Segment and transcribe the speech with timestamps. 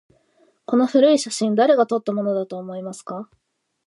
[0.65, 3.29] この古い写真、誰が撮ったものだと思いますか？